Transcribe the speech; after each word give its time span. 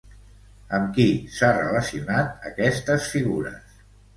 Amb 0.77 0.87
qui 0.95 1.05
s'ha 1.35 1.51
relacionat 1.59 2.49
aquestes 2.53 3.07
figures? 3.15 3.81